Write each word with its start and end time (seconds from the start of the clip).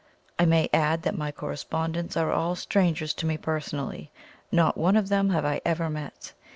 I 0.39 0.45
may 0.45 0.67
add 0.73 1.03
that 1.03 1.15
my 1.15 1.31
correspondents 1.31 2.17
are 2.17 2.31
all 2.31 2.55
strangers 2.55 3.13
to 3.13 3.27
me 3.27 3.37
personally 3.37 4.09
not 4.51 4.75
one 4.75 4.95
of 4.95 5.09
them 5.09 5.29
have 5.29 5.45
I 5.45 5.61
ever 5.63 5.91
met. 5.91 6.33